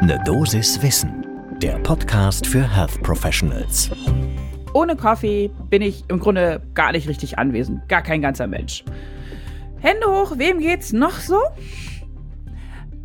Ne 0.00 0.16
Dosis 0.24 0.80
Wissen, 0.80 1.26
der 1.60 1.76
Podcast 1.80 2.46
für 2.46 2.62
Health 2.62 3.02
Professionals. 3.02 3.90
Ohne 4.72 4.94
Kaffee 4.94 5.50
bin 5.70 5.82
ich 5.82 6.04
im 6.06 6.20
Grunde 6.20 6.62
gar 6.74 6.92
nicht 6.92 7.08
richtig 7.08 7.36
anwesend. 7.36 7.88
Gar 7.88 8.02
kein 8.02 8.22
ganzer 8.22 8.46
Mensch. 8.46 8.84
Hände 9.80 10.06
hoch, 10.06 10.38
wem 10.38 10.60
geht's 10.60 10.92
noch 10.92 11.18
so? 11.18 11.40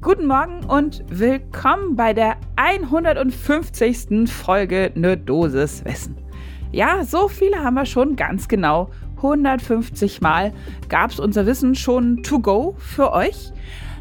Guten 0.01 0.27
Morgen 0.27 0.65
und 0.65 1.03
willkommen 1.09 1.95
bei 1.95 2.13
der 2.13 2.37
150. 2.57 4.31
Folge 4.31 4.91
Ne 4.93 5.17
Dosis 5.17 5.83
Wissen. 5.85 6.15
Ja, 6.71 7.03
so 7.05 7.27
viele 7.27 7.63
haben 7.63 7.73
wir 7.73 7.87
schon 7.87 8.15
ganz 8.15 8.47
genau. 8.47 8.91
150 9.17 10.21
Mal 10.21 10.53
gab 10.89 11.09
es 11.09 11.19
unser 11.19 11.47
Wissen 11.47 11.73
schon 11.73 12.21
to 12.21 12.39
go 12.39 12.75
für 12.77 13.11
euch. 13.13 13.51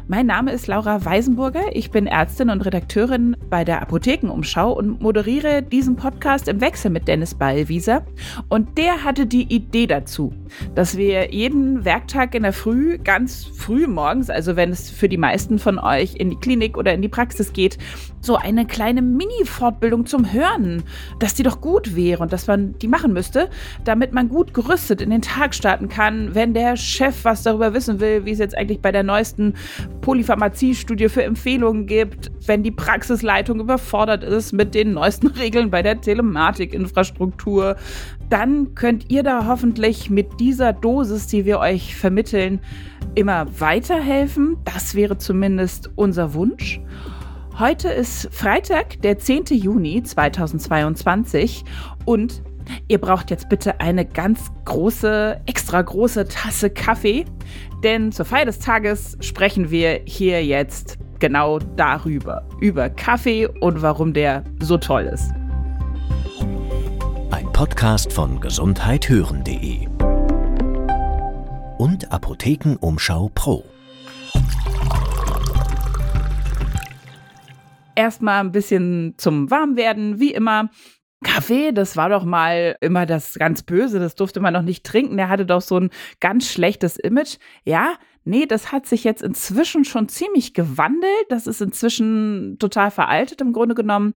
Mein 0.09 0.25
Name 0.25 0.51
ist 0.51 0.67
Laura 0.67 1.05
Weisenburger. 1.05 1.63
Ich 1.71 1.89
bin 1.89 2.07
Ärztin 2.07 2.49
und 2.49 2.65
Redakteurin 2.65 3.37
bei 3.49 3.63
der 3.63 3.81
Apothekenumschau 3.81 4.73
und 4.73 5.01
moderiere 5.01 5.63
diesen 5.63 5.95
Podcast 5.95 6.49
im 6.49 6.59
Wechsel 6.59 6.91
mit 6.91 7.07
Dennis 7.07 7.33
Ballwieser. 7.33 8.05
Und 8.49 8.77
der 8.77 9.05
hatte 9.05 9.25
die 9.25 9.43
Idee 9.43 9.87
dazu, 9.87 10.33
dass 10.75 10.97
wir 10.97 11.33
jeden 11.33 11.85
Werktag 11.85 12.35
in 12.35 12.43
der 12.43 12.51
Früh, 12.51 12.97
ganz 12.97 13.45
früh 13.45 13.87
morgens, 13.87 14.29
also 14.29 14.57
wenn 14.57 14.71
es 14.71 14.89
für 14.89 15.07
die 15.07 15.17
meisten 15.17 15.57
von 15.57 15.79
euch 15.79 16.15
in 16.15 16.29
die 16.29 16.35
Klinik 16.35 16.77
oder 16.77 16.93
in 16.93 17.01
die 17.01 17.07
Praxis 17.07 17.53
geht, 17.53 17.77
so 18.19 18.35
eine 18.35 18.65
kleine 18.65 19.01
Mini-Fortbildung 19.01 20.05
zum 20.05 20.31
Hören, 20.31 20.83
dass 21.19 21.33
die 21.33 21.43
doch 21.43 21.61
gut 21.61 21.95
wäre 21.95 22.23
und 22.23 22.33
dass 22.33 22.47
man 22.47 22.77
die 22.79 22.87
machen 22.87 23.13
müsste, 23.13 23.49
damit 23.83 24.13
man 24.13 24.29
gut 24.29 24.53
gerüstet 24.53 25.01
in 25.01 25.09
den 25.09 25.21
Tag 25.21 25.55
starten 25.55 25.87
kann, 25.87 26.35
wenn 26.35 26.53
der 26.53 26.75
Chef 26.77 27.23
was 27.23 27.43
darüber 27.43 27.73
wissen 27.73 27.99
will, 27.99 28.25
wie 28.25 28.31
es 28.31 28.39
jetzt 28.39 28.57
eigentlich 28.57 28.81
bei 28.81 28.91
der 28.91 29.03
neuesten 29.03 29.55
Polypharmazie-Studie 30.03 31.07
für 31.07 31.23
Empfehlungen 31.23 31.87
gibt, 31.87 32.29
wenn 32.45 32.61
die 32.61 32.71
Praxisleitung 32.71 33.61
überfordert 33.61 34.21
ist 34.23 34.51
mit 34.51 34.75
den 34.75 34.93
neuesten 34.93 35.27
Regeln 35.39 35.71
bei 35.71 35.81
der 35.81 35.99
Telematikinfrastruktur, 35.99 37.77
dann 38.29 38.75
könnt 38.75 39.09
ihr 39.09 39.23
da 39.23 39.47
hoffentlich 39.47 40.09
mit 40.09 40.41
dieser 40.41 40.73
Dosis, 40.73 41.27
die 41.27 41.45
wir 41.45 41.59
euch 41.59 41.95
vermitteln, 41.95 42.59
immer 43.15 43.47
weiterhelfen. 43.59 44.57
Das 44.65 44.93
wäre 44.93 45.17
zumindest 45.17 45.89
unser 45.95 46.33
Wunsch. 46.33 46.81
Heute 47.57 47.87
ist 47.87 48.27
Freitag, 48.33 49.01
der 49.03 49.19
10. 49.19 49.45
Juni 49.51 50.03
2022 50.03 51.63
und 52.03 52.43
ihr 52.87 52.99
braucht 52.99 53.29
jetzt 53.31 53.49
bitte 53.49 53.79
eine 53.79 54.05
ganz 54.05 54.51
große, 54.65 55.41
extra 55.45 55.81
große 55.81 56.27
Tasse 56.27 56.69
Kaffee, 56.69 57.25
denn 57.83 58.11
zur 58.11 58.25
Feier 58.25 58.45
des 58.45 58.59
Tages 58.59 59.17
sprechen 59.19 59.71
wir 59.71 60.01
hier 60.05 60.45
jetzt 60.45 60.97
genau 61.19 61.59
darüber, 61.59 62.47
über 62.59 62.89
Kaffee 62.89 63.47
und 63.47 63.81
warum 63.81 64.13
der 64.13 64.43
so 64.59 64.77
toll 64.77 65.03
ist. 65.03 65.31
Ein 67.31 67.51
Podcast 67.51 68.11
von 68.11 68.39
gesundheithören.de 68.39 69.87
und 71.77 72.11
Apothekenumschau 72.11 73.31
Pro. 73.33 73.63
erstmal 77.95 78.39
ein 78.39 78.51
bisschen 78.51 79.15
zum 79.17 79.49
Warmwerden, 79.49 80.19
wie 80.19 80.33
immer. 80.33 80.69
Kaffee, 81.23 81.71
das 81.71 81.97
war 81.97 82.09
doch 82.09 82.23
mal 82.23 82.75
immer 82.81 83.05
das 83.05 83.33
ganz 83.35 83.63
Böse, 83.63 83.99
das 83.99 84.15
durfte 84.15 84.39
man 84.39 84.53
noch 84.53 84.61
nicht 84.61 84.85
trinken. 84.85 85.17
Der 85.17 85.29
hatte 85.29 85.45
doch 85.45 85.61
so 85.61 85.79
ein 85.79 85.89
ganz 86.19 86.49
schlechtes 86.51 86.97
Image. 86.97 87.37
Ja, 87.63 87.95
Nee, 88.25 88.45
das 88.45 88.71
hat 88.71 88.85
sich 88.85 89.03
jetzt 89.03 89.21
inzwischen 89.21 89.83
schon 89.83 90.07
ziemlich 90.07 90.53
gewandelt. 90.53 91.25
Das 91.27 91.45
ist 91.45 91.61
inzwischen 91.61 92.55
total 92.57 92.89
veraltet 92.89 93.41
im 93.41 93.51
Grunde 93.51 93.75
genommen. 93.75 94.13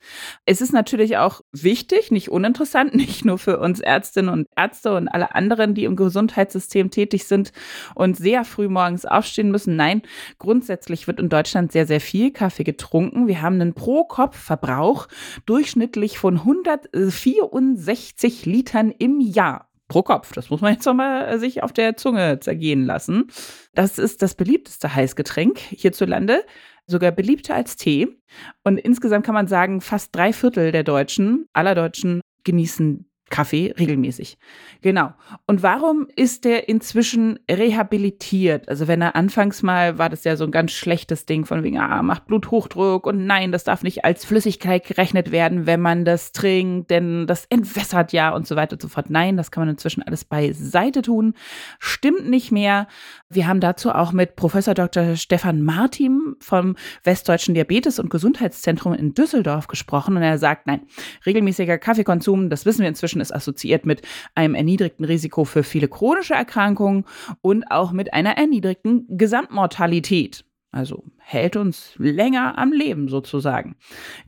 Es 0.46 0.59
ist 0.59 0.73
natürlich 0.73 1.16
auch 1.18 1.40
wichtig, 1.54 2.12
nicht 2.12 2.30
uninteressant, 2.30 2.94
nicht 2.96 3.24
nur 3.24 3.38
für 3.38 3.59
uns 3.59 3.80
Ärztinnen 3.80 4.30
und 4.30 4.50
Ärzte 4.58 4.94
und 4.96 5.08
alle 5.08 5.34
anderen, 5.34 5.74
die 5.74 5.86
im 5.86 5.96
Gesundheitssystem 5.96 6.91
tätig 6.91 7.24
sind 7.25 7.53
und 7.96 8.18
sehr 8.18 8.44
früh 8.44 8.68
morgens 8.68 9.06
aufstehen 9.06 9.52
müssen. 9.52 9.78
Nein, 9.78 10.02
grundsätzlich 10.38 11.08
wird 11.08 11.22
in 11.22 11.30
Deutschland 11.30 11.72
sehr, 11.72 11.88
sehr 11.88 12.02
viel 12.02 12.31
Kaffee 12.31 12.66
getrunken. 12.66 13.28
Wir 13.28 13.41
haben 13.41 13.62
einen 13.62 13.74
Pro-Kopf-Verbrauch 13.74 15.08
durchschnittlich 15.46 16.18
von 16.18 16.40
164 16.40 18.46
Litern 18.46 18.91
im 18.91 19.22
Jahr 19.22 19.70
pro 19.94 20.02
Kopf. 20.02 20.34
Das 20.34 20.50
muss 20.50 20.59
man 20.59 20.74
jetzt 20.74 20.86
nochmal 20.88 21.30
äh, 21.30 21.38
sich 21.38 21.62
auf 21.62 21.72
der 21.72 21.96
Zunge 21.96 22.40
zergehen 22.40 22.84
lassen. 22.84 23.28
Das 23.76 24.00
ist 24.00 24.24
das 24.24 24.34
beliebteste 24.34 24.94
Heißgetränk 24.94 25.59
hierzulande, 25.59 26.44
sogar 26.88 27.12
beliebter 27.12 27.54
als 27.54 27.76
Tee. 27.76 28.08
Und 28.64 28.80
insgesamt 28.80 29.24
kann 29.24 29.36
man 29.36 29.48
sagen, 29.48 29.82
fast 29.82 30.16
drei 30.16 30.34
Viertel 30.34 30.72
der 30.72 30.84
Deutschen, 30.84 31.46
aller 31.53 31.76
Deutschen, 31.76 32.22
genießen 32.44 33.06
Kaffee 33.34 33.74
regelmäßig. 33.80 34.38
Genau. 34.84 35.12
Und 35.48 35.64
warum 35.64 36.08
ist 36.16 36.46
der 36.46 36.70
inzwischen 36.70 37.40
rehabilitiert? 37.50 38.70
Also 38.70 38.88
wenn 38.88 39.02
er 39.02 39.16
anfangs 39.16 39.64
mal 39.64 39.98
war 39.98 40.10
das 40.10 40.24
ja 40.24 40.36
so 40.36 40.44
ein 40.44 40.52
ganz 40.52 40.72
schlechtes 40.72 41.26
Ding 41.26 41.44
von 41.44 41.64
wegen, 41.64 41.80
ah, 41.80 42.04
macht 42.04 42.28
Bluthochdruck 42.28 43.08
und 43.08 43.26
nein, 43.26 43.52
das 43.52 43.64
darf 43.64 43.82
nicht 43.82 44.06
als 44.06 44.24
Flüssigkeit 44.24 44.86
gerechnet 44.86 45.32
werden, 45.32 45.66
wenn 45.66 45.82
man 45.82 46.06
das 46.06 46.32
trinkt, 46.32 46.92
denn 46.92 47.26
das 47.26 47.46
entwässert 47.46 48.14
ja 48.14 48.30
und 48.36 48.46
so 48.46 48.56
weiter 48.56 48.74
und 48.74 48.84
so 48.84 48.88
fort. 48.88 49.10
Nein, 49.10 49.36
das 49.36 49.50
kann 49.50 49.62
man 49.62 49.70
inzwischen 49.70 50.04
alles 50.04 50.26
beiseite 50.26 51.02
tun. 51.02 51.34
Stimmt 51.80 52.30
nicht 52.30 52.52
mehr. 52.52 52.88
Wir 53.30 53.48
haben 53.48 53.62
dazu 53.62 53.92
auch 53.92 54.12
mit 54.12 54.36
Professor 54.36 54.76
Dr. 54.76 55.16
Stefan 55.16 55.64
Martin 55.64 56.36
vom 56.40 56.76
Westdeutschen 57.04 57.56
Diabetes- 57.56 57.98
und 57.98 58.12
Gesundheitszentrum 58.12 58.94
in 58.94 59.16
Düsseldorf 59.16 59.66
gesprochen 59.66 60.18
und 60.18 60.22
er 60.22 60.38
sagt, 60.38 60.68
nein, 60.68 60.82
regelmäßiger 61.26 61.80
Kaffeekonsum, 61.80 62.52
das 62.52 62.68
wissen 62.68 62.82
wir 62.82 62.90
inzwischen, 62.90 63.22
ist 63.23 63.34
assoziiert 63.34 63.85
mit 63.85 64.03
einem 64.35 64.53
erniedrigten 64.53 65.06
Risiko 65.06 65.45
für 65.45 65.63
viele 65.63 65.88
chronische 65.88 66.35
Erkrankungen 66.35 67.06
und 67.41 67.72
auch 67.72 67.91
mit 67.91 68.13
einer 68.13 68.38
erniedrigten 68.38 69.06
Gesamtmortalität. 69.09 70.45
Also 70.73 71.03
hält 71.19 71.56
uns 71.56 71.94
länger 72.00 72.57
am 72.57 72.72
Leben 72.72 73.07
sozusagen. 73.07 73.75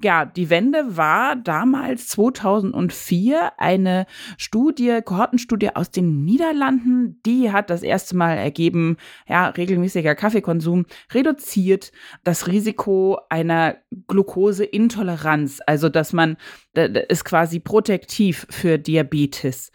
Ja, 0.03 0.25
die 0.25 0.51
Wende 0.51 0.95
war 0.95 1.35
damals 1.35 2.07
2004 2.09 3.53
eine 3.57 4.05
Studie, 4.37 4.99
Kohortenstudie 5.03 5.75
aus 5.75 5.89
den 5.89 6.23
Niederlanden. 6.23 7.19
Die 7.25 7.51
hat 7.51 7.71
das 7.71 7.81
erste 7.81 8.15
Mal 8.15 8.37
ergeben, 8.37 8.97
ja, 9.27 9.47
regelmäßiger 9.47 10.13
Kaffeekonsum 10.13 10.85
reduziert 11.11 11.91
das 12.23 12.45
Risiko 12.45 13.19
einer 13.29 13.77
Glukoseintoleranz. 14.07 15.61
Also, 15.65 15.89
dass 15.89 16.13
man, 16.13 16.37
ist 16.75 17.25
quasi 17.25 17.59
protektiv 17.59 18.45
für 18.51 18.77
Diabetes. 18.77 19.71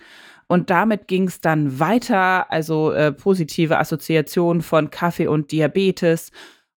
Und 0.51 0.69
damit 0.69 1.07
ging 1.07 1.29
es 1.29 1.41
dann 1.41 1.79
weiter, 1.79 2.51
also 2.51 2.91
äh, 2.91 3.13
positive 3.13 3.79
Assoziation 3.79 4.63
von 4.63 4.91
Kaffee 4.91 5.29
und 5.29 5.53
Diabetes 5.53 6.33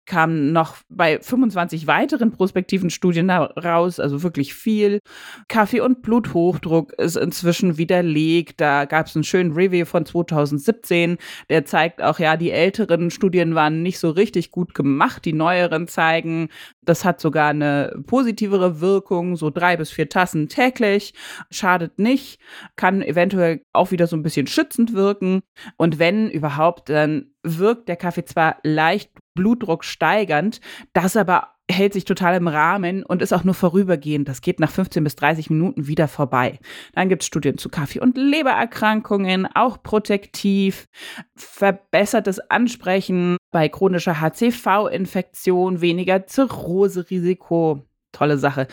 kam 0.05 0.51
noch 0.51 0.77
bei 0.89 1.19
25 1.19 1.87
weiteren 1.87 2.31
prospektiven 2.31 2.89
Studien 2.89 3.29
raus, 3.29 3.99
also 3.99 4.23
wirklich 4.23 4.53
viel. 4.53 4.99
Kaffee- 5.47 5.81
und 5.81 6.01
Bluthochdruck 6.01 6.93
ist 6.93 7.15
inzwischen 7.15 7.77
widerlegt. 7.77 8.59
Da 8.59 8.85
gab 8.85 9.07
es 9.07 9.15
einen 9.15 9.23
schönen 9.23 9.51
Review 9.53 9.85
von 9.85 10.05
2017, 10.05 11.17
der 11.49 11.65
zeigt 11.65 12.01
auch, 12.01 12.19
ja, 12.19 12.37
die 12.37 12.51
älteren 12.51 13.11
Studien 13.11 13.55
waren 13.55 13.83
nicht 13.83 13.99
so 13.99 14.09
richtig 14.09 14.51
gut 14.51 14.73
gemacht. 14.73 15.23
Die 15.25 15.33
neueren 15.33 15.87
zeigen, 15.87 16.49
das 16.81 17.05
hat 17.05 17.21
sogar 17.21 17.49
eine 17.49 18.01
positivere 18.07 18.81
Wirkung, 18.81 19.35
so 19.35 19.49
drei 19.49 19.77
bis 19.77 19.91
vier 19.91 20.09
Tassen 20.09 20.49
täglich, 20.49 21.13
schadet 21.51 21.99
nicht, 21.99 22.39
kann 22.75 23.01
eventuell 23.01 23.61
auch 23.73 23.91
wieder 23.91 24.07
so 24.07 24.15
ein 24.15 24.23
bisschen 24.23 24.47
schützend 24.47 24.93
wirken. 24.93 25.41
Und 25.77 25.99
wenn 25.99 26.29
überhaupt, 26.29 26.89
dann 26.89 27.31
wirkt 27.43 27.87
der 27.87 27.95
Kaffee 27.95 28.25
zwar 28.25 28.57
leicht 28.63 29.11
Blutdruck 29.33 29.83
steigernd, 29.83 30.61
das 30.93 31.15
aber 31.15 31.49
hält 31.71 31.93
sich 31.93 32.05
total 32.05 32.35
im 32.35 32.47
Rahmen 32.47 33.03
und 33.03 33.21
ist 33.21 33.33
auch 33.33 33.43
nur 33.43 33.53
vorübergehend. 33.53 34.27
Das 34.27 34.41
geht 34.41 34.59
nach 34.59 34.69
15 34.69 35.03
bis 35.03 35.15
30 35.15 35.49
Minuten 35.49 35.87
wieder 35.87 36.07
vorbei. 36.07 36.59
Dann 36.93 37.09
gibt 37.09 37.23
es 37.23 37.27
Studien 37.27 37.57
zu 37.57 37.69
Kaffee- 37.69 38.01
und 38.01 38.17
Lebererkrankungen, 38.17 39.47
auch 39.55 39.81
protektiv, 39.81 40.87
verbessertes 41.35 42.39
Ansprechen 42.49 43.37
bei 43.51 43.69
chronischer 43.69 44.19
HCV-Infektion, 44.21 45.81
weniger 45.81 46.27
Zirrhoserisiko. 46.27 47.85
Tolle 48.11 48.37
Sache. 48.37 48.67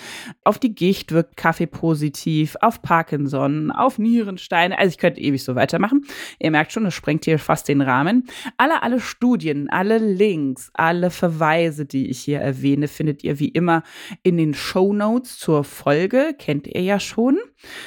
Auf 0.44 0.58
die 0.58 0.75
Gicht 0.75 1.12
wirkt 1.12 1.37
Kaffee 1.37 1.67
positiv, 1.67 2.56
auf 2.61 2.82
Parkinson, 2.82 3.70
auf 3.70 3.99
Nierensteine. 3.99 4.79
Also 4.79 4.90
ich 4.90 4.99
könnte 4.99 5.20
ewig 5.20 5.43
so 5.43 5.55
weitermachen. 5.55 6.05
Ihr 6.38 6.50
merkt 6.50 6.73
schon, 6.73 6.85
das 6.85 6.94
sprengt 6.94 7.25
hier 7.25 7.38
fast 7.38 7.69
den 7.69 7.81
Rahmen. 7.81 8.25
Alle, 8.56 8.82
alle 8.82 9.00
Studien, 9.00 9.69
alle 9.70 9.99
Links, 9.99 10.70
alle 10.75 11.11
Verweise, 11.11 11.87
die 11.87 12.08
ich 12.08 12.20
hier 12.20 12.40
erwähne, 12.40 12.88
findet 12.88 13.25
ihr 13.25 13.38
wie 13.38 13.49
immer 13.49 13.82
in 14.23 14.37
den 14.37 14.55
Show 14.55 14.93
Notes 14.93 15.38
zur 15.38 15.64
Folge. 15.64 16.35
Kennt 16.38 16.67
ihr 16.67 16.82
ja 16.82 17.00
schon. 17.00 17.38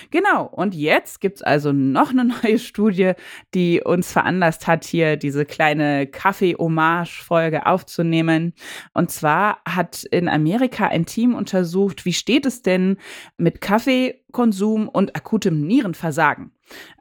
Genau. 0.09 0.45
Und 0.45 0.75
jetzt 0.75 1.21
gibt 1.21 1.38
es 1.38 1.42
also 1.42 1.71
noch 1.71 2.12
eine 2.12 2.25
neue 2.44 2.59
Studie, 2.59 3.13
die 3.53 3.81
uns 3.81 4.12
veranlasst 4.12 4.68
hat, 4.68 4.86
hier 4.86 5.18
diese 5.18 5.45
kleine 5.45 6.07
Kaffee-Hommage-Folge 6.07 7.65
aufzunehmen. 7.65 8.53
Und 8.94 9.12
zwar 9.12 9.59
hat 9.68 10.03
in 10.03 10.27
Amerika 10.27 10.88
ein 10.88 11.06
Team 11.06 11.36
untersucht, 11.42 12.06
wie 12.06 12.14
steht 12.14 12.46
es 12.46 12.62
denn 12.62 12.98
mit 13.38 13.62
Kaffeekonsum 13.62 14.88
und 14.88 15.16
akutem 15.16 15.66
Nierenversagen. 15.68 16.52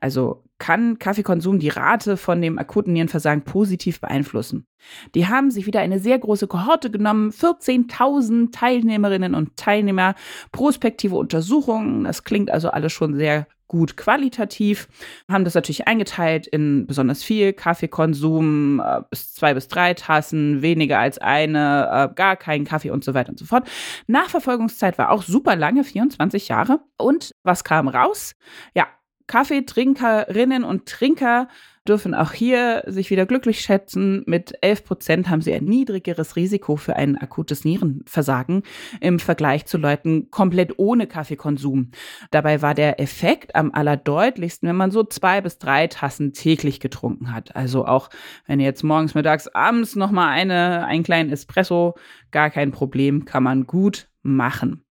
Also 0.01 0.45
kann 0.61 1.01
Kaffeekonsum 1.01 1.59
die 1.59 1.71
Rate 1.71 2.17
von 2.17 2.41
dem 2.41 2.59
akuten 2.59 2.93
Nierenversagen 2.93 3.43
positiv 3.43 4.01
beeinflussen. 4.01 4.67
Die 5.17 5.27
haben 5.27 5.51
sich 5.51 5.67
wieder 5.67 5.81
eine 5.81 5.99
sehr 5.99 6.19
große 6.19 6.47
Kohorte 6.47 6.91
genommen, 6.91 7.31
14.000 7.31 8.53
Teilnehmerinnen 8.53 9.35
und 9.35 9.57
Teilnehmer, 9.57 10.15
prospektive 10.53 11.17
Untersuchungen, 11.17 12.05
das 12.05 12.23
klingt 12.23 12.51
also 12.51 12.71
alles 12.71 12.93
schon 12.93 13.17
sehr 13.17 13.49
gut 13.71 13.97
qualitativ, 13.97 14.89
haben 15.31 15.45
das 15.45 15.55
natürlich 15.55 15.87
eingeteilt 15.87 16.49
in 16.49 16.89
besonders 16.89 17.23
viel 17.23 17.53
Kaffeekonsum, 17.53 18.83
äh, 18.85 19.03
bis 19.09 19.33
zwei 19.33 19.55
bis 19.55 19.69
drei 19.69 19.95
Tassen, 19.95 20.61
weniger 20.61 20.99
als 20.99 21.19
eine, 21.19 22.11
äh, 22.11 22.15
gar 22.15 22.35
keinen 22.35 22.65
Kaffee 22.65 22.91
und 22.91 23.05
so 23.05 23.15
weiter 23.15 23.31
und 23.31 23.39
so 23.39 23.45
fort. 23.45 23.71
Nachverfolgungszeit 24.09 24.99
war 24.99 25.11
auch 25.11 25.23
super 25.23 25.55
lange, 25.55 25.85
24 25.85 26.49
Jahre. 26.49 26.81
Und 26.99 27.33
was 27.45 27.63
kam 27.63 27.87
raus? 27.87 28.35
Ja, 28.75 28.89
Kaffeetrinkerinnen 29.31 30.65
und 30.65 30.87
Trinker 30.87 31.47
dürfen 31.87 32.15
auch 32.17 32.33
hier 32.33 32.83
sich 32.89 33.11
wieder 33.11 33.27
glücklich 33.27 33.61
schätzen. 33.61 34.25
Mit 34.27 34.55
11 34.61 34.85
Prozent 34.85 35.31
haben 35.31 35.41
sie 35.41 35.55
ein 35.55 35.65
niedrigeres 35.65 36.35
Risiko 36.35 36.75
für 36.75 36.97
ein 36.97 37.17
akutes 37.17 37.65
Nierenversagen 37.65 38.65
im 39.01 39.21
Vergleich 39.21 39.67
zu 39.67 39.79
Leuten 39.79 40.33
komplett 40.33 40.81
ohne 40.81 41.07
Kaffeekonsum. 41.07 41.93
Dabei 42.33 42.61
war 42.61 42.75
der 42.75 42.99
Effekt 42.99 43.55
am 43.55 43.71
allerdeutlichsten, 43.73 44.69
wenn 44.69 44.75
man 44.75 44.91
so 44.91 45.05
zwei 45.05 45.41
bis 45.41 45.59
drei 45.59 45.87
Tassen 45.87 46.33
täglich 46.33 46.81
getrunken 46.81 47.33
hat. 47.33 47.55
Also 47.55 47.87
auch 47.87 48.11
wenn 48.49 48.59
jetzt 48.59 48.83
morgens, 48.83 49.15
mittags, 49.15 49.47
abends 49.47 49.95
nochmal 49.95 50.31
eine, 50.31 50.87
einen 50.87 51.05
kleinen 51.05 51.31
Espresso, 51.31 51.95
gar 52.33 52.51
kein 52.51 52.73
Problem, 52.73 53.27
kann 53.27 53.45
man 53.45 53.69
gut 53.69 54.09
machen. 54.23 54.85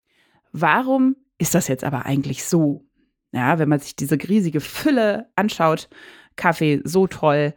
Warum 0.51 1.15
ist 1.39 1.55
das 1.55 1.67
jetzt 1.67 1.83
aber 1.83 2.05
eigentlich 2.05 2.43
so? 2.43 2.86
Ja, 3.33 3.59
wenn 3.59 3.69
man 3.69 3.79
sich 3.79 3.95
diese 3.95 4.15
riesige 4.15 4.61
Fülle 4.61 5.29
anschaut, 5.35 5.89
Kaffee 6.35 6.81
so 6.83 7.07
toll, 7.07 7.53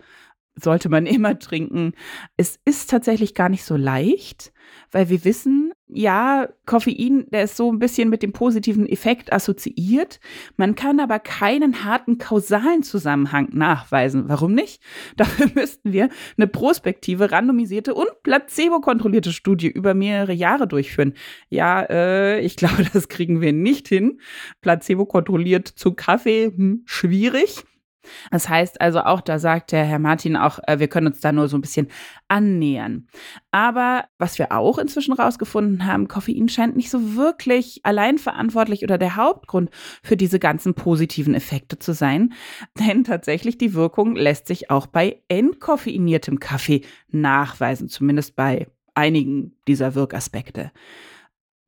sollte 0.55 0.89
man 0.89 1.07
immer 1.07 1.39
trinken. 1.39 1.93
Es 2.37 2.59
ist 2.65 2.91
tatsächlich 2.91 3.35
gar 3.35 3.49
nicht 3.49 3.65
so 3.65 3.77
leicht, 3.77 4.53
weil 4.91 5.09
wir 5.09 5.25
wissen, 5.25 5.73
ja, 5.93 6.49
Koffein, 6.67 7.27
der 7.31 7.45
ist 7.45 7.57
so 7.57 7.73
ein 7.73 7.79
bisschen 7.79 8.09
mit 8.09 8.23
dem 8.23 8.33
positiven 8.33 8.87
Effekt 8.87 9.33
assoziiert. 9.33 10.21
Man 10.57 10.75
kann 10.75 11.01
aber 11.01 11.19
keinen 11.19 11.85
harten 11.85 12.19
kausalen 12.19 12.83
Zusammenhang 12.83 13.49
nachweisen. 13.53 14.29
Warum 14.29 14.55
nicht? 14.55 14.83
Dafür 15.17 15.51
müssten 15.55 15.93
wir 15.93 16.09
eine 16.37 16.47
prospektive, 16.47 17.33
randomisierte 17.33 17.95
und 17.95 18.09
placebo-kontrollierte 18.23 19.33
Studie 19.33 19.69
über 19.69 19.95
mehrere 19.95 20.33
Jahre 20.33 20.67
durchführen. 20.67 21.15
Ja, 21.49 21.83
äh, 21.83 22.41
ich 22.41 22.57
glaube, 22.57 22.85
das 22.93 23.09
kriegen 23.09 23.41
wir 23.41 23.53
nicht 23.53 23.89
hin. 23.89 24.21
Placebo-kontrolliert 24.61 25.69
zu 25.69 25.93
Kaffee, 25.93 26.53
hm, 26.55 26.83
schwierig. 26.87 27.65
Das 28.31 28.49
heißt 28.49 28.81
also 28.81 29.01
auch, 29.01 29.21
da 29.21 29.39
sagt 29.39 29.73
der 29.73 29.85
Herr 29.85 29.99
Martin 29.99 30.37
auch, 30.37 30.59
äh, 30.67 30.79
wir 30.79 30.89
können 30.89 31.09
uns 31.09 31.21
da 31.21 31.33
nur 31.33 31.49
so 31.49 31.57
ein 31.57 31.61
bisschen 31.61 31.89
annähern. 32.29 33.09
Aber 33.51 34.05
was 34.19 34.39
wir 34.39 34.53
auch 34.53 34.79
inzwischen 34.79 35.13
rausgefunden 35.13 35.87
haben, 35.87 36.09
Koffein 36.09 36.49
scheint 36.49 36.77
nicht 36.77 36.91
so 36.91 37.17
wirklich 37.17 37.81
allein 37.85 38.19
verantwortlich 38.19 38.83
oder 38.83 38.99
der 38.99 39.17
Hauptgrund 39.17 39.71
für 40.03 40.17
diese 40.17 40.39
ganzen 40.39 40.75
positiven 40.75 41.35
Effekte 41.35 41.79
zu 41.79 41.93
sein. 41.93 42.33
Denn 42.79 43.05
tatsächlich 43.05 43.59
die 43.59 43.75
Wirkung 43.75 44.17
lässt 44.17 44.47
sich 44.47 44.71
auch 44.71 44.87
bei 44.87 45.23
entkoffeiniertem 45.29 46.41
Kaffee 46.41 46.83
nachweisen, 47.09 47.89
zumindest 47.89 48.37
bei 48.37 48.67
einigen 48.95 49.57
dieser 49.67 49.95
Wirkaspekte. 49.95 50.73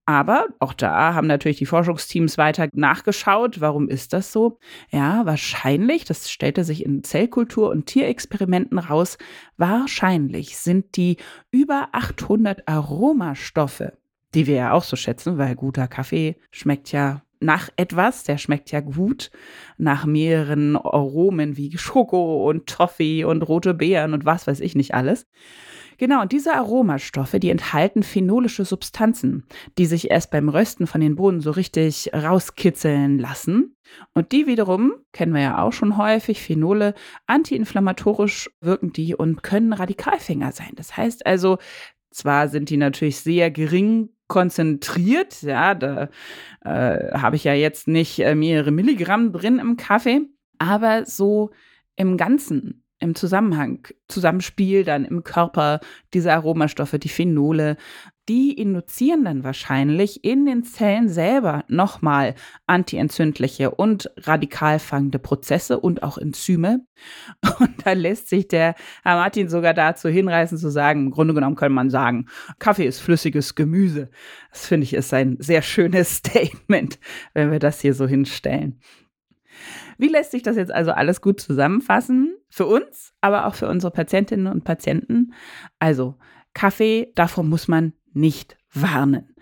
Aber 0.04 0.46
auch 0.58 0.72
da 0.72 1.14
haben 1.14 1.28
natürlich 1.28 1.58
die 1.58 1.66
Forschungsteams 1.66 2.36
weiter 2.36 2.68
nachgeschaut. 2.72 3.60
Warum 3.60 3.88
ist 3.88 4.12
das 4.12 4.32
so? 4.32 4.58
Ja, 4.90 5.24
wahrscheinlich, 5.26 6.04
das 6.04 6.28
stellte 6.30 6.64
sich 6.64 6.84
in 6.84 7.04
Zellkultur- 7.04 7.70
und 7.70 7.86
Tierexperimenten 7.86 8.78
raus, 8.78 9.16
wahrscheinlich 9.56 10.58
sind 10.58 10.96
die 10.96 11.18
über 11.52 11.90
800 11.92 12.66
Aromastoffe, 12.66 13.92
die 14.34 14.46
wir 14.48 14.56
ja 14.56 14.72
auch 14.72 14.84
so 14.84 14.96
schätzen, 14.96 15.38
weil 15.38 15.54
guter 15.54 15.86
Kaffee 15.86 16.36
schmeckt 16.50 16.90
ja 16.90 17.22
nach 17.42 17.68
etwas, 17.76 18.24
der 18.24 18.38
schmeckt 18.38 18.70
ja 18.70 18.80
gut, 18.80 19.30
nach 19.78 20.06
mehreren 20.06 20.76
Aromen 20.76 21.56
wie 21.56 21.76
Schoko 21.76 22.48
und 22.48 22.66
Toffee 22.66 23.24
und 23.24 23.42
rote 23.42 23.74
Beeren 23.74 24.14
und 24.14 24.24
was 24.24 24.46
weiß 24.46 24.60
ich 24.60 24.74
nicht 24.74 24.94
alles. 24.94 25.26
Genau, 25.98 26.22
und 26.22 26.32
diese 26.32 26.54
Aromastoffe, 26.54 27.38
die 27.38 27.50
enthalten 27.50 28.02
phenolische 28.02 28.64
Substanzen, 28.64 29.44
die 29.78 29.86
sich 29.86 30.10
erst 30.10 30.30
beim 30.30 30.48
Rösten 30.48 30.86
von 30.86 31.00
den 31.00 31.16
Bohnen 31.16 31.40
so 31.40 31.50
richtig 31.50 32.10
rauskitzeln 32.12 33.18
lassen. 33.18 33.76
Und 34.14 34.32
die 34.32 34.46
wiederum, 34.46 34.94
kennen 35.12 35.34
wir 35.34 35.42
ja 35.42 35.62
auch 35.62 35.72
schon 35.72 35.96
häufig, 35.96 36.40
Phenole, 36.42 36.94
antiinflammatorisch 37.26 38.50
wirken 38.60 38.92
die 38.92 39.14
und 39.14 39.42
können 39.42 39.72
Radikalfänger 39.72 40.52
sein. 40.52 40.72
Das 40.74 40.96
heißt 40.96 41.26
also, 41.26 41.58
zwar 42.10 42.48
sind 42.48 42.70
die 42.70 42.78
natürlich 42.78 43.18
sehr 43.18 43.50
gering 43.50 44.08
konzentriert, 44.32 45.42
ja, 45.42 45.74
da 45.74 46.08
äh, 46.64 47.12
habe 47.12 47.36
ich 47.36 47.44
ja 47.44 47.52
jetzt 47.52 47.86
nicht 47.86 48.18
äh, 48.20 48.34
mehrere 48.34 48.70
Milligramm 48.70 49.30
drin 49.30 49.58
im 49.58 49.76
Kaffee, 49.76 50.22
aber 50.56 51.04
so 51.04 51.50
im 51.96 52.16
Ganzen 52.16 52.82
im 52.98 53.14
Zusammenhang, 53.14 53.86
Zusammenspiel 54.08 54.84
dann 54.84 55.04
im 55.04 55.22
Körper 55.22 55.80
diese 56.14 56.32
Aromastoffe, 56.32 56.98
die 56.98 57.10
Phenole, 57.10 57.76
die 58.32 58.54
induzieren 58.54 59.26
dann 59.26 59.44
wahrscheinlich 59.44 60.24
in 60.24 60.46
den 60.46 60.64
Zellen 60.64 61.10
selber 61.10 61.66
nochmal 61.68 62.34
antientzündliche 62.66 63.72
und 63.72 64.10
radikalfangende 64.16 65.18
Prozesse 65.18 65.78
und 65.78 66.02
auch 66.02 66.16
Enzyme. 66.16 66.86
Und 67.58 67.84
da 67.84 67.92
lässt 67.92 68.30
sich 68.30 68.48
der 68.48 68.74
Herr 69.02 69.16
Martin 69.16 69.50
sogar 69.50 69.74
dazu 69.74 70.08
hinreißen 70.08 70.56
zu 70.56 70.70
sagen, 70.70 71.06
im 71.06 71.10
Grunde 71.10 71.34
genommen 71.34 71.56
könnte 71.56 71.74
man 71.74 71.90
sagen, 71.90 72.26
Kaffee 72.58 72.86
ist 72.86 73.00
flüssiges 73.00 73.54
Gemüse. 73.54 74.08
Das 74.50 74.66
finde 74.66 74.84
ich 74.84 74.94
ist 74.94 75.12
ein 75.12 75.36
sehr 75.38 75.60
schönes 75.60 76.16
Statement, 76.16 76.98
wenn 77.34 77.50
wir 77.50 77.58
das 77.58 77.82
hier 77.82 77.92
so 77.92 78.06
hinstellen. 78.06 78.80
Wie 79.98 80.08
lässt 80.08 80.30
sich 80.30 80.42
das 80.42 80.56
jetzt 80.56 80.72
also 80.72 80.92
alles 80.92 81.20
gut 81.20 81.38
zusammenfassen? 81.38 82.34
Für 82.48 82.64
uns, 82.64 83.12
aber 83.20 83.46
auch 83.46 83.56
für 83.56 83.68
unsere 83.68 83.92
Patientinnen 83.92 84.46
und 84.46 84.64
Patienten. 84.64 85.34
Also, 85.78 86.16
Kaffee, 86.54 87.12
davor 87.14 87.44
muss 87.44 87.68
man 87.68 87.92
nicht 88.14 88.56
warnen. 88.72 89.34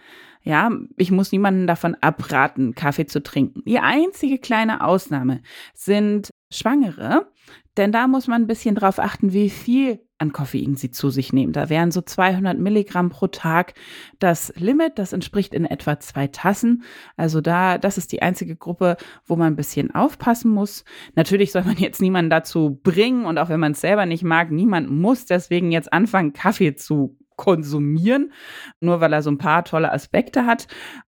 Ja, 0.43 0.71
ich 0.97 1.11
muss 1.11 1.33
niemanden 1.33 1.67
davon 1.67 1.95
abraten, 2.01 2.75
Kaffee 2.75 3.07
zu 3.07 3.23
trinken. 3.23 3.63
Die 3.67 3.79
einzige 3.79 4.39
kleine 4.39 4.83
Ausnahme 4.83 5.43
sind 5.75 6.31
Schwangere, 6.51 7.31
denn 7.77 7.93
da 7.93 8.09
muss 8.09 8.27
man 8.27 8.43
ein 8.43 8.47
bisschen 8.47 8.75
drauf 8.75 8.99
achten, 8.99 9.33
wie 9.33 9.51
viel 9.51 10.01
an 10.21 10.33
Koffein 10.33 10.77
sie 10.77 10.91
zu 10.91 11.09
sich 11.09 11.33
nehmen. 11.33 11.53
Da 11.53 11.71
wären 11.71 11.91
so 11.91 12.03
200 12.03 12.59
Milligramm 12.59 13.09
pro 13.09 13.29
Tag 13.29 13.75
das 14.19 14.53
Limit. 14.57 14.99
Das 14.99 15.15
entspricht 15.15 15.55
in 15.55 15.65
etwa 15.65 15.99
zwei 15.99 16.27
Tassen. 16.27 16.83
Also 17.17 17.41
da, 17.41 17.79
das 17.79 17.97
ist 17.97 18.13
die 18.13 18.21
einzige 18.21 18.55
Gruppe, 18.55 18.97
wo 19.25 19.37
man 19.37 19.53
ein 19.53 19.57
bisschen 19.57 19.95
aufpassen 19.95 20.51
muss. 20.51 20.85
Natürlich 21.15 21.53
soll 21.53 21.65
man 21.65 21.79
jetzt 21.79 22.03
niemanden 22.03 22.31
dazu 22.31 22.79
bringen 22.83 23.25
und 23.25 23.39
auch 23.39 23.49
wenn 23.49 23.61
man 23.61 23.73
es 23.73 23.81
selber 23.81 24.05
nicht 24.05 24.23
mag, 24.23 24.51
niemand 24.51 24.91
muss 24.91 25.25
deswegen 25.25 25.73
jetzt 25.73 25.93
anfangen, 25.93 26.35
Kaffee 26.35 26.75
zu 26.75 27.17
konsumieren, 27.41 28.33
nur 28.81 29.01
weil 29.01 29.15
er 29.15 29.23
so 29.23 29.31
ein 29.31 29.39
paar 29.39 29.65
tolle 29.65 29.91
Aspekte 29.91 30.45
hat. 30.45 30.67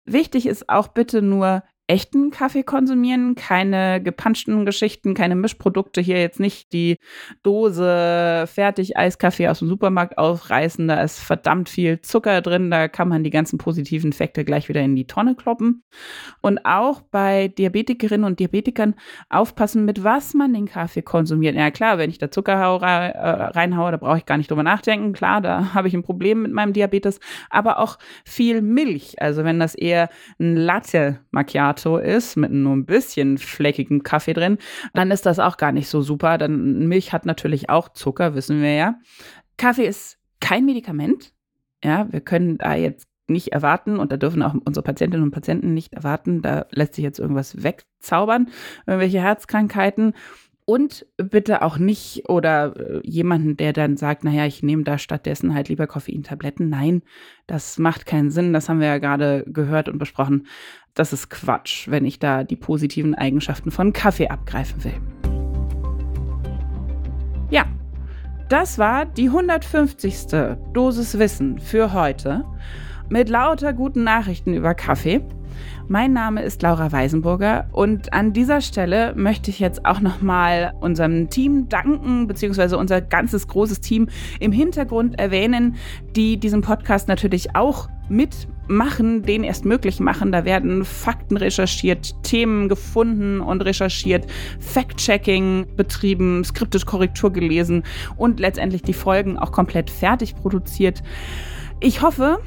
Wichtig 0.03 0.45
ist 0.45 0.67
auch 0.67 0.89
bitte 0.89 1.21
nur 1.21 1.63
echten 1.87 2.31
Kaffee 2.31 2.63
konsumieren, 2.63 3.35
keine 3.35 4.03
gepanschten 4.03 4.65
Geschichten, 4.65 5.13
keine 5.13 5.35
Mischprodukte 5.35 6.01
hier 6.01 6.19
jetzt 6.19 6.39
nicht 6.39 6.73
die 6.73 6.97
Dose 7.43 8.45
fertig 8.47 8.97
Eiskaffee 8.97 9.47
aus 9.47 9.59
dem 9.59 9.69
Supermarkt 9.69 10.17
aufreißen, 10.17 10.85
da 10.89 11.01
ist 11.01 11.19
verdammt 11.19 11.69
viel 11.69 12.01
Zucker 12.01 12.41
drin, 12.41 12.69
da 12.69 12.89
kann 12.89 13.07
man 13.07 13.23
die 13.23 13.29
ganzen 13.29 13.57
positiven 13.57 14.11
Effekte 14.11 14.43
gleich 14.43 14.67
wieder 14.67 14.81
in 14.81 14.97
die 14.97 15.07
Tonne 15.07 15.35
kloppen. 15.35 15.83
Und 16.41 16.65
auch 16.65 17.01
bei 17.01 17.47
Diabetikerinnen 17.47 18.25
und 18.25 18.41
Diabetikern 18.41 18.95
aufpassen, 19.29 19.85
mit 19.85 20.03
was 20.03 20.33
man 20.33 20.53
den 20.53 20.65
Kaffee 20.65 21.01
konsumiert. 21.01 21.55
Ja 21.55 21.71
klar, 21.71 21.97
wenn 21.97 22.09
ich 22.09 22.17
da 22.17 22.29
Zucker 22.29 22.53
äh, 22.53 23.29
reinhaue, 23.57 23.91
da 23.91 23.97
brauche 23.97 24.17
ich 24.17 24.25
gar 24.25 24.37
nicht 24.37 24.51
drüber 24.51 24.63
nachdenken. 24.63 25.13
Klar, 25.13 25.39
da 25.39 25.67
habe 25.73 25.87
ich 25.87 25.93
ein 25.93 26.03
Problem 26.03 26.41
mit 26.41 26.51
meinem 26.51 26.73
Diabetes, 26.73 27.21
aber 27.49 27.79
auch 27.79 27.97
viel 28.25 28.61
Milch. 28.61 29.21
Also 29.21 29.45
wenn 29.45 29.57
das 29.57 29.73
eher 29.73 30.09
ein 30.37 30.57
Latte 30.57 31.21
Macchiato 31.31 31.76
ist, 31.85 32.35
mit 32.35 32.51
nur 32.51 32.75
ein 32.75 32.85
bisschen 32.85 33.37
fleckigem 33.37 34.03
Kaffee 34.03 34.33
drin, 34.33 34.57
dann 34.93 35.11
ist 35.11 35.25
das 35.25 35.39
auch 35.39 35.57
gar 35.57 35.71
nicht 35.71 35.89
so 35.89 36.01
super. 36.01 36.37
Dann 36.37 36.87
Milch 36.87 37.13
hat 37.13 37.25
natürlich 37.25 37.69
auch 37.69 37.89
Zucker, 37.89 38.35
wissen 38.35 38.61
wir 38.61 38.73
ja. 38.73 38.95
Kaffee 39.57 39.85
ist 39.85 40.17
kein 40.39 40.65
Medikament. 40.65 41.33
Ja, 41.83 42.11
wir 42.11 42.21
können 42.21 42.57
da 42.57 42.75
jetzt 42.75 43.07
nicht 43.29 43.51
erwarten 43.51 43.99
und 43.99 44.11
da 44.11 44.17
dürfen 44.17 44.41
auch 44.41 44.55
unsere 44.65 44.83
Patientinnen 44.83 45.23
und 45.25 45.31
Patienten 45.31 45.73
nicht 45.73 45.93
erwarten, 45.93 46.41
da 46.41 46.65
lässt 46.71 46.95
sich 46.95 47.03
jetzt 47.03 47.19
irgendwas 47.19 47.61
wegzaubern, 47.61 48.49
irgendwelche 48.85 49.21
Herzkrankheiten. 49.21 50.13
Und 50.69 51.05
bitte 51.15 51.61
auch 51.61 51.77
nicht 51.77 52.27
oder 52.27 52.75
äh, 52.75 52.99
jemanden, 53.05 53.55
der 53.55 53.71
dann 53.71 53.95
sagt, 53.95 54.25
naja, 54.25 54.45
ich 54.45 54.63
nehme 54.63 54.83
da 54.83 54.97
stattdessen 54.97 55.53
halt 55.53 55.69
lieber 55.69 55.87
Koffeintabletten. 55.87 56.67
Nein, 56.67 57.03
das 57.47 57.79
macht 57.79 58.05
keinen 58.05 58.31
Sinn. 58.31 58.51
Das 58.51 58.67
haben 58.67 58.81
wir 58.81 58.87
ja 58.87 58.97
gerade 58.97 59.45
gehört 59.47 59.87
und 59.87 59.97
besprochen. 59.97 60.45
Das 60.93 61.13
ist 61.13 61.29
Quatsch, 61.29 61.87
wenn 61.87 62.03
ich 62.03 62.19
da 62.19 62.43
die 62.43 62.57
positiven 62.57 63.15
Eigenschaften 63.15 63.71
von 63.71 63.93
Kaffee 63.93 64.27
abgreifen 64.27 64.83
will. 64.83 64.95
Ja, 67.49 67.65
das 68.49 68.77
war 68.77 69.05
die 69.05 69.27
150. 69.27 70.35
Dosis 70.73 71.17
Wissen 71.17 71.59
für 71.59 71.93
heute 71.93 72.43
mit 73.07 73.29
lauter 73.29 73.71
guten 73.71 74.03
Nachrichten 74.03 74.53
über 74.53 74.75
Kaffee. 74.75 75.21
Mein 75.87 76.13
Name 76.13 76.41
ist 76.41 76.61
Laura 76.61 76.91
Weisenburger 76.91 77.67
und 77.71 78.13
an 78.13 78.33
dieser 78.33 78.61
Stelle 78.61 79.13
möchte 79.15 79.49
ich 79.51 79.59
jetzt 79.59 79.85
auch 79.85 80.01
nochmal 80.01 80.73
unserem 80.79 81.29
Team 81.29 81.69
danken, 81.69 82.27
beziehungsweise 82.27 82.77
unser 82.77 83.01
ganzes 83.01 83.47
großes 83.47 83.81
Team 83.81 84.09
im 84.39 84.51
Hintergrund 84.51 85.19
erwähnen, 85.19 85.75
die 86.15 86.37
diesen 86.37 86.61
Podcast 86.61 87.07
natürlich 87.07 87.55
auch 87.55 87.89
mitmachen, 88.09 89.23
den 89.23 89.43
erst 89.43 89.65
möglich 89.65 89.99
machen. 89.99 90.31
Da 90.31 90.45
werden 90.45 90.85
Fakten 90.85 91.37
recherchiert, 91.37 92.15
Themen 92.23 92.69
gefunden 92.69 93.41
und 93.41 93.61
recherchiert, 93.61 94.25
Fact-Checking 94.59 95.75
betrieben, 95.75 96.43
skriptisch 96.43 96.85
Korrektur 96.85 97.31
gelesen 97.31 97.83
und 98.15 98.39
letztendlich 98.39 98.81
die 98.81 98.93
Folgen 98.93 99.37
auch 99.37 99.51
komplett 99.51 99.89
fertig 99.89 100.35
produziert. 100.35 101.03
Ich 101.79 102.01
hoffe, 102.01 102.39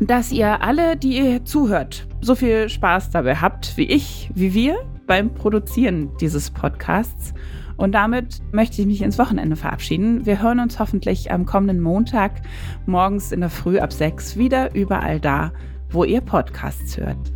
dass 0.00 0.32
ihr 0.32 0.62
alle, 0.62 0.96
die 0.96 1.16
ihr 1.16 1.44
zuhört, 1.44 2.06
so 2.22 2.34
viel 2.36 2.68
Spaß 2.68 3.10
dabei 3.10 3.36
habt 3.36 3.76
wie 3.76 3.84
ich, 3.84 4.30
wie 4.34 4.54
wir 4.54 4.78
beim 5.06 5.34
Produzieren 5.34 6.16
dieses 6.20 6.50
Podcasts. 6.50 7.34
Und 7.76 7.92
damit 7.92 8.40
möchte 8.52 8.80
ich 8.80 8.86
mich 8.86 9.02
ins 9.02 9.18
Wochenende 9.18 9.56
verabschieden. 9.56 10.24
Wir 10.24 10.40
hören 10.40 10.60
uns 10.60 10.78
hoffentlich 10.78 11.32
am 11.32 11.44
kommenden 11.44 11.80
Montag 11.80 12.42
morgens 12.86 13.32
in 13.32 13.40
der 13.40 13.50
Früh 13.50 13.80
ab 13.80 13.92
6 13.92 14.36
wieder 14.36 14.74
überall 14.74 15.18
da, 15.18 15.52
wo 15.90 16.04
ihr 16.04 16.20
Podcasts 16.20 16.96
hört. 16.96 17.32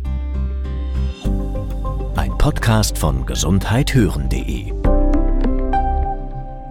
Ein 2.15 2.37
Podcast 2.37 2.97
von 2.97 3.25
gesundheithören.de 3.25 4.71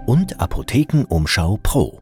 und 0.07 0.41
Apothekenumschau 0.41 1.59
Pro. 1.63 2.01